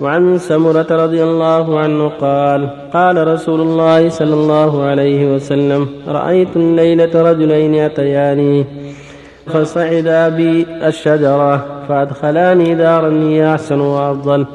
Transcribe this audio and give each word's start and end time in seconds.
وعن 0.00 0.38
سمرة 0.38 0.86
رضي 0.90 1.22
الله 1.22 1.78
عنه 1.78 2.08
قال 2.08 2.68
قال 2.92 3.28
رسول 3.28 3.60
الله 3.60 4.08
صلى 4.08 4.34
الله 4.34 4.82
عليه 4.84 5.34
وسلم 5.34 5.88
رأيت 6.08 6.56
الليلة 6.56 7.22
رجلين 7.30 7.74
أتياني 7.74 8.66
فصعدا 9.46 10.28
بي 10.28 10.66
الشجرة 10.88 11.84
فأدخلاني 11.88 12.74
دارا 12.74 13.12
هي 13.12 13.54
أحسن 13.54 13.80
وأفضل 13.80 14.46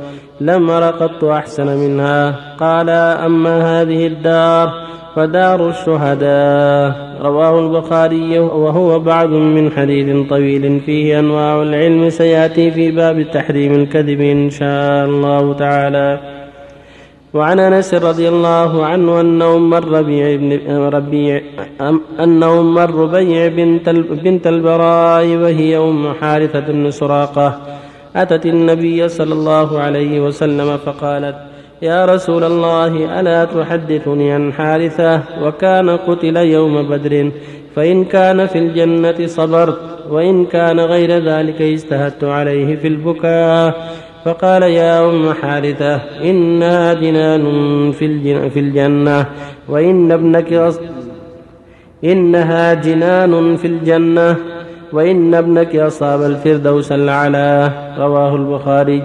لم 0.42 0.70
أر 0.70 0.84
قط 0.84 1.24
أحسن 1.24 1.78
منها. 1.78 2.36
قال 2.60 2.90
أما 2.90 3.82
هذه 3.82 4.08
الدار 4.08 4.74
فدار 5.16 5.70
الشهداء. 5.70 6.92
رواه 7.22 7.60
البخاري 7.60 8.40
وهو 8.40 9.00
بعض 9.00 9.30
من 9.30 9.72
حديث 9.72 10.30
طويل 10.30 10.82
فيه 10.86 11.20
أنواع 11.20 11.62
العلم 11.62 12.10
سيأتي 12.10 12.72
في 12.72 12.92
باب 12.92 13.32
تحريم 13.32 13.74
الكذب 13.74 14.22
إن 14.22 14.50
شاء 14.50 15.06
الله 15.06 15.54
تعالى. 15.54 16.20
وعن 17.34 17.60
أنس 17.60 17.94
رضي 17.94 18.30
الله 18.30 18.86
عنه 18.86 19.22
انه 19.22 19.58
مر 19.58 19.88
ربيع 19.88 20.36
بن 20.36 20.52
ربيع 20.72 21.42
انه 22.20 22.62
مر 22.62 22.96
ربيع 22.96 23.48
بنت 23.48 23.90
بنت 24.24 24.48
البراء 24.48 25.26
وهي 25.28 25.78
أم 25.78 26.14
حارثة 26.22 26.60
بن 26.60 26.92
سراقة. 26.92 27.62
أتت 28.16 28.46
النبي 28.46 29.08
صلى 29.08 29.34
الله 29.34 29.80
عليه 29.80 30.20
وسلم 30.20 30.78
فقالت 30.78 31.36
يا 31.86 32.06
رسول 32.06 32.44
الله 32.44 33.20
ألا 33.20 33.46
تحدثني 33.46 34.32
عن 34.32 34.54
حارثه 34.54 35.22
وكان 35.44 35.90
قتل 35.90 36.38
يوم 36.38 36.90
بدر 36.90 37.32
فإن 37.76 38.06
كان 38.06 38.48
في 38.48 38.58
الجنة 38.58 39.28
صبرت 39.28 39.80
وإن 40.10 40.46
كان 40.46 40.80
غير 40.80 41.12
ذلك 41.30 41.62
اجتهدت 41.62 42.24
عليه 42.24 42.76
في 42.76 42.88
البكاء. 42.88 43.74
فقال 44.26 44.64
يا 44.64 45.10
أم 45.10 45.34
حارثة 45.34 45.96
إنها 46.30 46.94
جنان 46.94 47.46
في, 47.92 48.50
في 48.50 48.60
الجنة 48.60 49.26
وإن 49.70 50.12
ابنك. 50.12 50.74
إنها 52.04 52.74
جنان 52.74 53.56
في 53.56 53.68
الجنة 53.68 54.36
وإن 54.94 55.34
ابنك 55.34 55.76
أصاب 55.76 56.22
الفردوس 56.22 56.92
الأعلى 56.92 57.72
رواه 57.98 58.36
البخاري. 58.36 59.04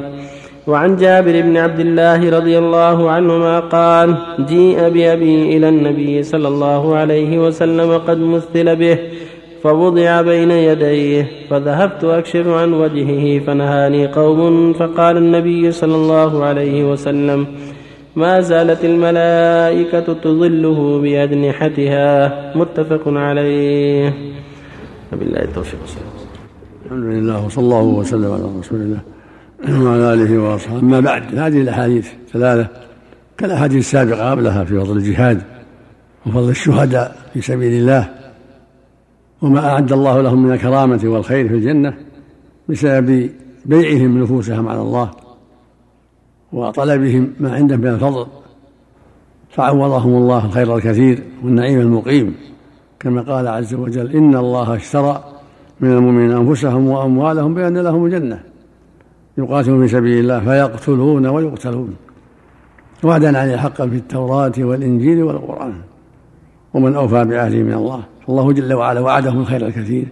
وعن 0.71 0.97
جابر 0.97 1.41
بن 1.41 1.57
عبد 1.57 1.81
الله 1.81 2.31
رضي 2.39 2.59
الله 2.59 3.11
عنهما 3.11 3.61
قال 3.61 4.09
جيء 4.53 4.79
بأبي 4.95 5.57
إلى 5.57 5.69
النبي 5.69 6.23
صلى 6.23 6.49
الله 6.49 6.97
عليه 6.97 7.39
وسلم 7.47 7.99
قد 7.99 8.19
مثل 8.19 8.77
به 8.77 8.99
فوضع 9.62 10.23
بين 10.23 10.51
يديه 10.51 11.31
فذهبت 11.51 12.05
أكشف 12.05 12.47
عن 12.49 12.73
وجهه 12.73 13.39
فنهاني 13.47 14.07
قوم 14.07 14.73
فقال 14.73 15.17
النبي 15.17 15.73
صلى 15.73 15.95
الله 15.95 16.45
عليه 16.45 16.93
وسلم 16.93 17.47
ما 18.17 18.41
زالت 18.41 18.84
الملائكة 18.84 20.12
تظله 20.25 21.01
بأجنحتها؟ 21.03 22.09
متفق 22.57 23.05
عليه. 23.07 24.15
وبالله 25.12 25.43
التوفيق 25.43 25.81
الحمد 26.87 27.05
لله 27.05 27.47
وصلى 27.47 27.65
الله 27.65 27.83
وسلم 27.83 28.33
على 28.33 28.45
رسول 28.61 28.81
الله. 28.81 29.01
وعلى 29.69 30.14
آله 30.14 30.39
وأصحابه. 30.39 30.78
أما 30.80 31.00
بعد 31.00 31.34
هذه 31.34 31.61
الأحاديث 31.61 32.08
ثلاثة 32.33 32.69
كالأحاديث 33.39 33.78
السابقة 33.78 34.30
قبلها 34.30 34.64
في 34.64 34.80
فضل 34.80 34.97
الجهاد 34.97 35.42
وفضل 36.27 36.50
الشهداء 36.50 37.16
في 37.33 37.41
سبيل 37.41 37.81
الله 37.81 38.08
وما 39.42 39.69
أعد 39.69 39.92
الله 39.92 40.20
لهم 40.20 40.42
من 40.42 40.53
الكرامة 40.53 41.00
والخير 41.05 41.48
في 41.48 41.55
الجنة 41.55 41.94
بسبب 42.69 43.31
بيعهم 43.64 44.22
نفوسهم 44.22 44.69
على 44.69 44.81
الله 44.81 45.11
وطلبهم 46.53 47.33
ما 47.41 47.55
عندهم 47.55 47.81
من 47.81 47.86
الفضل. 47.86 48.27
فعوضهم 49.50 50.14
الله 50.14 50.44
الخير 50.44 50.77
الكثير 50.77 51.22
والنعيم 51.44 51.81
المقيم. 51.81 52.34
كما 53.00 53.22
قال 53.22 53.48
عز 53.48 53.75
وجل 53.75 54.12
إن 54.12 54.37
الله 54.37 54.76
اشترى 54.76 55.25
من 55.81 55.93
المؤمنين 55.93 56.31
أنفسهم 56.31 56.88
وأموالهم 56.88 57.54
بأن 57.54 57.78
لهم 57.78 58.06
الجنة. 58.06 58.50
يقاتلون 59.39 59.87
في 59.87 59.93
سبيل 59.93 60.19
الله 60.19 60.41
فيقتلون 60.41 61.27
ويقتلون. 61.27 61.97
وعدا 63.05 63.39
عليه 63.39 63.57
حقا 63.57 63.89
في 63.89 63.97
التوراة 63.97 64.53
والإنجيل 64.59 65.23
والقرآن. 65.23 65.75
ومن 66.75 66.95
أوفى 66.95 67.25
بعهده 67.25 67.63
من 67.63 67.73
الله. 67.73 68.03
الله 68.29 68.53
جل 68.53 68.75
وعلا 68.75 69.01
وعدهم 69.01 69.41
الخير 69.41 69.67
الكثير. 69.67 70.09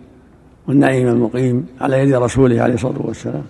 والنعيم 0.69 1.09
المقيم 1.09 1.67
على 1.81 2.01
يد 2.01 2.15
رسوله 2.15 2.62
عليه 2.62 2.75
الصلاة 2.75 3.06
والسلام. 3.06 3.45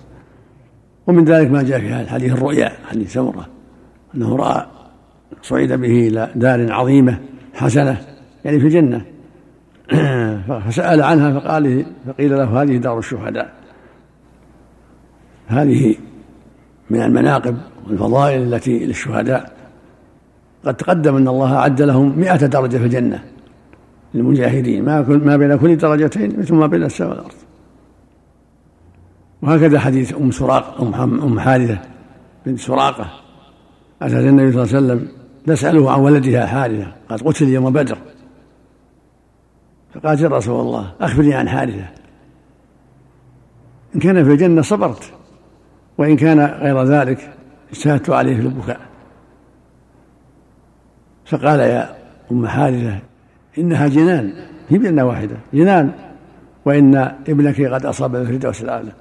ومن 1.06 1.24
ذلك 1.24 1.50
ما 1.50 1.62
جاء 1.62 1.80
في 1.80 2.10
حديث 2.10 2.32
الرؤيا 2.32 2.72
حديث 2.88 3.12
سمرة. 3.12 3.46
أنه 4.14 4.36
رأى 4.36 4.66
صعد 5.42 5.72
به 5.72 6.08
إلى 6.08 6.30
دار 6.34 6.72
عظيمة 6.72 7.18
حسنة 7.54 8.00
يعني 8.44 8.60
في 8.60 8.66
الجنة. 8.66 9.04
فسأل 10.68 11.02
عنها 11.02 11.40
فقال 11.40 11.86
فقيل 12.06 12.36
له 12.36 12.62
هذه 12.62 12.76
دار 12.76 12.98
الشهداء. 12.98 13.58
هذه 15.48 15.94
من 16.90 17.02
المناقب 17.02 17.56
والفضائل 17.86 18.54
التي 18.54 18.78
للشهداء. 18.84 19.58
قد 20.64 20.74
تقدم 20.74 21.16
أن 21.16 21.28
الله 21.28 21.56
أعد 21.56 21.82
لهم 21.82 22.18
مئة 22.18 22.46
درجة 22.46 22.76
في 22.76 22.84
الجنة 22.84 23.24
للمجاهدين 24.14 24.84
ما 24.84 25.00
ما 25.02 25.36
بين 25.36 25.56
كل 25.56 25.76
درجتين 25.76 26.38
مثل 26.40 26.54
ما 26.54 26.66
بين 26.66 26.82
السماء 26.82 27.10
والأرض. 27.10 27.34
وهكذا 29.42 29.78
حديث 29.78 30.14
أم 30.14 30.30
سراق 30.30 30.80
أم 30.80 31.20
أم 31.20 31.40
حارثة 31.40 31.78
بنت 32.46 32.58
سراقة. 32.58 33.10
أتت 34.02 34.14
النبي 34.14 34.52
صلى 34.52 34.62
الله 34.62 34.76
عليه 34.76 34.86
وسلم 34.86 35.08
تساله 35.46 35.90
عن 35.90 36.00
ولدها 36.00 36.46
حارثة 36.46 36.92
قد 37.08 37.22
قتل 37.22 37.48
يوم 37.48 37.72
بدر. 37.72 37.98
فقالت 39.94 40.20
يا 40.20 40.28
رسول 40.28 40.60
الله 40.60 40.92
أخبرني 41.00 41.34
عن 41.34 41.48
حارثة. 41.48 41.86
إن 43.94 44.00
كان 44.00 44.24
في 44.24 44.30
الجنة 44.30 44.62
صبرت. 44.62 45.12
وإن 45.98 46.16
كان 46.16 46.40
غير 46.40 46.82
ذلك 46.84 47.30
اجتهدت 47.72 48.10
عليه 48.10 48.36
في 48.36 48.42
البكاء. 48.42 48.80
فقال 51.26 51.60
يا 51.60 51.96
أم 52.32 52.46
حارثة 52.46 52.98
إنها 53.58 53.88
جنان 53.88 54.32
هي 54.68 54.78
جنة 54.78 55.04
واحدة 55.04 55.36
جنان 55.54 55.92
وإن 56.64 56.96
ابنك 57.28 57.62
قد 57.62 57.86
أصاب 57.86 58.16
الفردوس 58.16 58.62
الأعلى. 58.62 58.92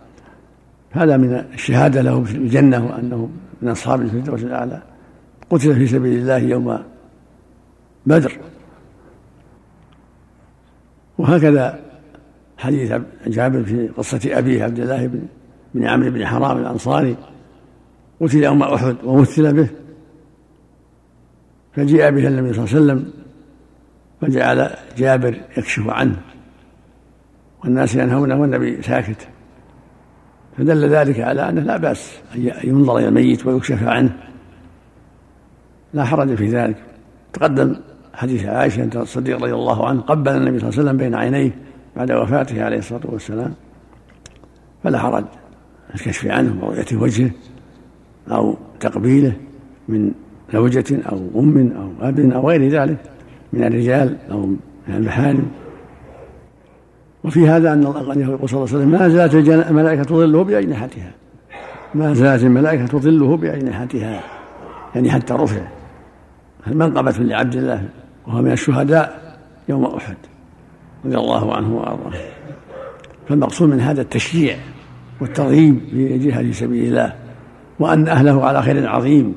هذا 0.91 1.18
من 1.18 1.34
الشهادة 1.34 2.02
له 2.02 2.24
في 2.24 2.36
الجنة 2.36 2.86
وأنه 2.86 3.30
من 3.62 3.69
أصحاب 3.69 4.02
الفردوس 4.02 4.44
الأعلى. 4.44 4.81
قتل 5.50 5.75
في 5.75 5.88
سبيل 5.88 6.19
الله 6.19 6.38
يوم 6.38 6.84
بدر. 8.06 8.38
وهكذا 11.18 11.80
حديث 12.57 12.94
جابر 13.28 13.63
في 13.63 13.88
قصة 13.88 14.19
أبيه 14.25 14.63
عبد 14.63 14.80
الله 14.80 15.07
بن 15.07 15.22
بن 15.74 15.84
عمرو 15.88 16.12
بن 16.12 16.26
حرام 16.26 16.58
الأنصاري 16.58 17.18
قتل 18.22 18.44
يوم 18.44 18.64
أحد 18.64 18.96
ومثل 19.04 19.54
به. 19.54 19.70
فجيء 21.74 22.10
به 22.10 22.28
النبي 22.28 22.54
صلى 22.54 22.66
الله 22.66 22.76
عليه 22.76 22.84
وسلم 22.84 23.14
فجعل 24.22 24.70
جابر 24.98 25.42
يكشف 25.58 25.90
عنه 25.90 26.22
والناس 27.64 27.96
ينهونه 27.96 28.42
والنبي 28.42 28.82
ساكت. 28.82 29.28
فدل 30.58 30.90
ذلك 30.90 31.20
على 31.20 31.50
أنه 31.50 31.62
لا 31.62 31.78
بأس 31.78 32.18
أن 32.36 32.52
ينظر 32.64 32.98
إلى 32.98 33.08
الميت 33.08 33.46
ويكشف 33.46 33.84
عنه. 33.84 34.18
لا 35.94 36.04
حرج 36.04 36.36
في 36.36 36.48
ذلك. 36.48 36.84
تقدم 37.34 37.76
حديث 38.14 38.46
عائشة 38.46 38.84
انت 38.84 38.96
الصديق 38.96 39.38
رضي 39.38 39.54
الله 39.54 39.88
عنه 39.88 40.02
قبل 40.02 40.32
النبي 40.32 40.60
صلى 40.60 40.70
الله 40.70 40.80
عليه 40.80 40.90
وسلم 40.90 40.98
بين 40.98 41.16
عينيه 41.16 41.52
بعد 41.96 42.12
وفاته 42.12 42.64
عليه 42.64 42.78
الصلاة 42.78 43.02
والسلام 43.06 43.54
فلا 44.84 45.00
حرج. 45.00 45.26
الكشف 45.96 46.28
عنه 46.28 46.58
ورؤيه 46.62 46.86
وجهه 46.94 47.30
أو 48.31 48.58
تقبيله 48.80 49.34
من 49.89 50.12
زوجة 50.54 50.86
أو 51.12 51.18
أم 51.36 51.72
أو 51.78 52.07
أب 52.07 52.19
أو 52.19 52.50
غير 52.50 52.69
ذلك 52.69 52.98
من 53.54 53.63
الرجال 53.63 54.18
أو 54.31 54.45
من 54.45 54.95
المحارم 54.95 55.48
وفي 57.24 57.50
هذا 57.50 57.74
أن 57.74 57.86
الله 57.86 58.18
يقول 58.18 58.50
صلى 58.50 58.63
الله 58.63 58.74
عليه 58.74 58.78
وسلم 58.78 58.92
ما 58.92 59.10
زالت 59.10 59.34
الملائكة 59.69 60.04
تظله 60.04 60.44
بأجنحتها 60.44 61.12
ما 61.95 62.13
زالت 62.13 62.44
الملائكة 62.44 62.88
تظله 62.88 63.38
بأجنحتها 63.38 64.24
يعني 64.95 65.12
حتى 65.12 65.34
رفع 65.34 65.62
المنقبة 66.68 67.12
لعبد 67.12 67.56
الله 67.56 67.89
وهو 68.28 68.42
من 68.42 68.51
الشهداء 68.51 69.38
يوم 69.69 69.86
أحد 69.86 70.16
رضي 71.06 71.18
الله 71.18 71.56
عنه 71.56 71.75
وأرضاه؟ 71.75 72.13
فالمقصود 73.30 73.69
من 73.69 73.80
هذا 73.80 74.01
التشجيع 74.01 74.57
والترغيب 75.22 75.80
في 75.92 76.19
في 76.31 76.54
سبيل 76.54 76.88
الله 76.88 77.14
وأن 77.80 78.08
أهله 78.08 78.46
على 78.46 78.62
خير 78.62 78.90
عظيم 78.90 79.34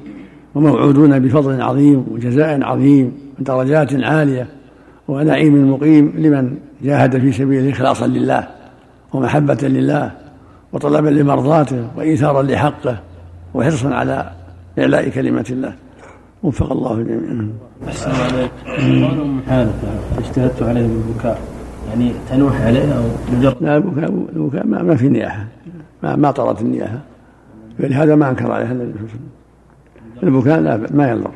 وموعودون 0.54 1.18
بفضل 1.18 1.62
عظيم 1.62 2.04
وجزاء 2.10 2.62
عظيم 2.62 3.12
ودرجات 3.40 3.94
عالية 3.94 4.46
ونعيم 5.08 5.72
مقيم 5.72 6.12
لمن 6.16 6.56
جاهد 6.82 7.18
في 7.18 7.32
سبيله 7.32 7.70
إخلاصا 7.70 8.06
لله 8.06 8.48
ومحبة 9.12 9.58
لله 9.62 10.12
وطلبا 10.72 11.08
لمرضاته 11.08 11.88
وإيثارا 11.96 12.42
لحقه 12.42 13.00
وحرصا 13.54 13.94
على 13.94 14.30
إعلاء 14.78 15.08
كلمة 15.08 15.44
الله. 15.50 15.72
وفق 16.42 16.72
الله 16.72 17.02
جميعا. 17.02 17.52
أحسن 17.88 18.10
عليك. 18.10 18.50
قول 18.66 19.20
أم 19.20 19.40
حالفة 19.48 19.88
اجتهدت 20.18 20.62
عليه 20.62 20.86
بالبكاء. 20.86 21.59
يعني 21.90 22.12
تنوح 22.30 22.60
عليه 22.60 22.92
أو 22.92 23.02
مجرد 23.32 23.56
لا 23.60 23.76
البكاء 23.76 24.10
البكاء 24.36 24.66
ما, 24.66 24.82
ما 24.82 24.96
في 24.96 25.08
نياحة. 25.08 25.44
ما, 26.02 26.16
ما 26.16 26.30
طرت 26.30 26.60
النياحة. 26.60 26.98
فلهذا 27.78 28.14
ما 28.14 28.30
أنكر 28.30 28.52
عليها 28.52 28.72
النبي 28.72 28.92
صلى 28.92 29.00
الله 29.00 29.10
عليه 29.10 29.14
وسلم. 29.14 29.30
البكاء 30.22 30.60
لا 30.60 30.96
ما 30.96 31.10
يضر 31.10 31.30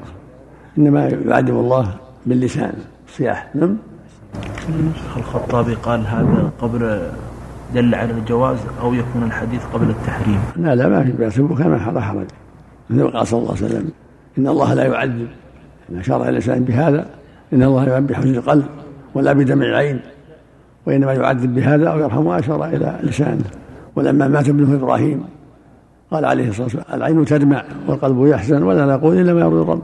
إنما 0.78 1.08
يعذب 1.08 1.54
الله 1.54 1.94
باللسان. 2.26 2.72
صياح. 3.08 3.48
نعم؟ 3.54 3.76
الخطابي 5.16 5.74
قال 5.74 6.06
هذا 6.06 6.50
قبل 6.60 7.00
دل 7.74 7.94
على 7.94 8.12
الجواز 8.12 8.58
أو 8.80 8.94
يكون 8.94 9.22
الحديث 9.22 9.64
قبل 9.74 9.90
التحريم. 9.90 10.40
لا 10.56 10.74
لا 10.74 10.88
ما 10.88 11.04
في 11.04 11.12
بأس. 11.12 11.38
البكاء 11.38 11.68
ما 11.68 12.00
حرج. 12.00 12.26
مثل 12.90 13.10
قال 13.10 13.26
صلى 13.26 13.40
الله 13.40 13.56
عليه 13.56 13.64
وسلم 13.66 13.90
إن 14.38 14.48
الله 14.48 14.74
لا 14.74 14.84
يعذب. 14.84 15.28
إن 15.90 15.98
أشار 15.98 16.22
إلى 16.22 16.30
الإنسان 16.30 16.64
بهذا 16.64 17.06
إن 17.52 17.62
الله 17.62 17.84
يعذب 17.84 18.06
بحزن 18.06 18.34
القلب 18.34 18.64
ولا 19.14 19.32
بدمع 19.32 19.66
العين. 19.66 20.00
وإنما 20.86 21.12
يعذب 21.12 21.54
بهذا 21.54 21.88
أو 21.88 21.98
يرحم 21.98 22.28
أشار 22.28 22.64
إلى 22.64 22.98
لسانه. 23.02 23.44
ولما 23.96 24.28
مات 24.28 24.48
ابنه 24.48 24.74
إبراهيم 24.74 25.24
قال 26.10 26.24
عليه 26.24 26.48
الصلاة 26.48 26.64
والسلام 26.64 26.84
العين 26.94 27.24
تدمع 27.24 27.64
والقلب 27.88 28.26
يحزن 28.26 28.62
ولا 28.62 28.86
نقول 28.86 29.18
إلا 29.18 29.34
ما 29.34 29.40
يرضي 29.40 29.62
الرب. 29.62 29.82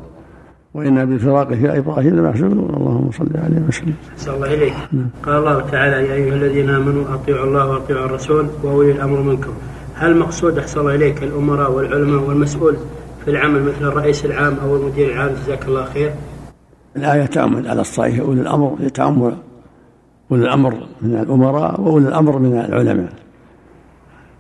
وإنا 0.75 1.05
بفراقه 1.05 1.56
يا 1.56 1.79
إبراهيم 1.79 2.17
لمحزونون 2.17 2.75
اللهم 2.76 3.11
صل 3.11 3.29
عليه 3.35 3.62
وسلم. 3.69 3.94
صلى 4.17 4.35
الله 4.35 4.55
إليك. 4.55 4.75
قال 5.23 5.35
الله 5.35 5.61
تعالى 5.61 6.08
يا 6.08 6.14
أيها 6.14 6.35
الذين 6.35 6.70
آمنوا 6.70 7.05
أطيعوا 7.14 7.46
الله 7.46 7.67
وأطيعوا 7.67 8.06
الرسول 8.06 8.46
وأولي 8.62 8.93
الأمر 8.93 9.20
منكم. 9.20 9.53
هل 9.94 10.17
مقصود 10.17 10.58
أحسن 10.58 10.81
الله 10.81 10.94
إليك 10.94 11.23
الأمراء 11.23 11.73
والعلماء 11.73 12.29
والمسؤول 12.29 12.76
في 13.25 13.31
العمل 13.31 13.62
مثل 13.62 13.85
الرئيس 13.85 14.25
العام 14.25 14.56
أو 14.62 14.76
المدير 14.76 15.12
العام 15.12 15.31
جزاك 15.44 15.69
الله 15.69 15.85
خير؟ 15.85 16.12
الآية 16.96 17.26
تعمل 17.26 17.69
على 17.69 17.81
الصحيح 17.81 18.20
أولي 18.20 18.41
الأمر 18.41 18.76
يتعمل 18.81 19.35
أولي 20.32 20.43
الأمر 20.43 20.75
من 21.03 21.17
الأمراء 21.17 21.81
وأولي 21.81 22.09
الأمر 22.09 22.38
من 22.38 22.59
العلماء. 22.59 23.12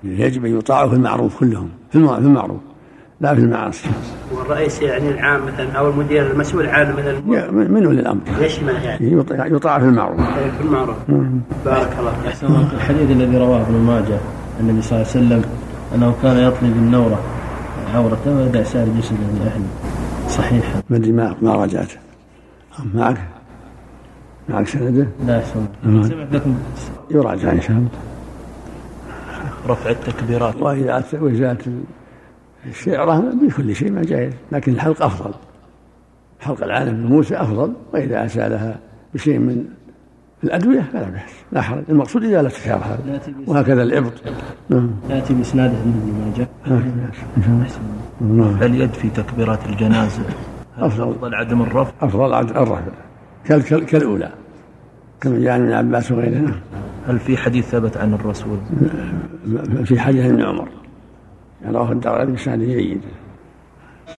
يجب 0.04 0.44
أن 0.44 0.58
يطاعوا 0.58 0.88
في 0.88 0.94
المعروف 0.94 1.38
كلهم 1.40 1.68
في 1.90 1.98
المعروف 1.98 2.60
لا 3.20 3.34
في 3.34 3.40
المعاصي. 3.40 3.88
والرئيس 4.32 4.82
يعني 4.82 5.10
العام 5.10 5.46
مثلا 5.46 5.72
أو 5.72 5.90
المدير 5.90 6.32
المسؤول 6.32 6.64
العام 6.64 6.92
مثلا 6.92 7.20
من 7.50 7.86
ولي 7.86 8.00
الأمر؟ 8.00 8.20
يشمل 8.40 8.74
يعني؟ 8.74 9.24
يطاع 9.30 9.78
في 9.78 9.84
المعروف. 9.84 10.20
في 10.58 10.64
المعروف. 10.64 10.96
بارك 11.64 11.96
الله 11.98 12.12
فيك. 12.12 12.26
أحسن 12.26 12.46
الحديث 12.74 13.10
الذي 13.10 13.38
رواه 13.38 13.60
ابن 13.60 13.74
ماجه 13.74 14.18
النبي 14.60 14.82
صلى 14.82 14.98
الله 14.98 15.10
عليه 15.10 15.26
وسلم 15.26 15.44
أنه 15.94 16.14
كان 16.22 16.36
يطلب 16.36 16.76
النورة 16.76 17.20
عورته 17.94 18.36
ويدع 18.36 18.62
سائر 18.62 18.88
جسده 18.98 19.16
لاهله 19.44 19.66
صحيح 20.28 20.64
ما 20.90 20.96
ادري 20.96 21.12
ما 21.12 21.34
ما 21.42 21.54
راجعته 21.54 21.96
معك 22.94 23.16
معك 24.50 24.68
سنده؟ 24.68 25.06
لا 25.26 25.42
الله 25.84 26.08
سمعت 26.08 26.32
لكم. 26.32 26.58
يراجع 27.10 27.52
إن 27.52 27.60
شاء 27.60 27.76
الله. 27.76 27.88
رفع 29.68 29.90
التكبيرات. 29.90 30.56
وإذا 30.56 31.04
واذا 31.12 31.56
الشعرة 32.66 33.20
بكل 33.20 33.74
شيء 33.74 33.92
ما 33.92 34.02
جائز 34.02 34.32
لكن 34.52 34.72
الحلق 34.72 35.02
أفضل. 35.02 35.34
حلق 36.40 36.64
العالم 36.64 37.06
بموسى 37.06 37.36
أفضل. 37.36 37.72
وإذا 37.92 38.24
أسألها 38.24 38.78
بشيء 39.14 39.38
من 39.38 39.64
الأدوية 40.44 40.80
فلا 40.92 41.10
بأس. 41.10 41.32
لا 41.52 41.60
حرج. 41.60 41.82
المقصود 41.88 42.24
إذا 42.24 42.42
لا 42.42 42.48
تشابه 42.48 42.98
وهكذا 43.46 43.82
الإبط. 43.82 44.12
نعم. 44.68 44.90
يأتي 45.10 45.34
بإسناده 45.34 45.74
من 45.74 46.46
ابن 48.20 48.42
ماجه 48.48 48.66
اليد 48.66 48.92
في 48.92 49.10
تكبيرات 49.10 49.66
الجنازة؟ 49.66 50.22
أفضل. 50.78 51.10
أفضل 51.10 51.34
عدم 51.34 51.62
الرفع؟ 51.62 51.92
أفضل 52.00 52.34
عدم 52.34 52.56
الرفع. 52.56 52.80
كالأولى. 53.84 54.30
كما 55.20 55.38
جاء 55.38 55.58
من 55.58 55.72
عباس 55.72 56.12
وغيره 56.12 56.60
هل 57.08 57.18
في 57.18 57.36
حديث 57.36 57.68
ثبت 57.68 57.96
عن 57.96 58.14
الرسول؟ 58.14 58.58
في 59.84 60.00
حديث 60.00 60.24
ابن 60.24 60.42
عمر. 60.42 60.68
رواه 61.66 61.92
الدار 61.92 62.24
بإسناد 62.24 62.58
جيد. 62.58 63.00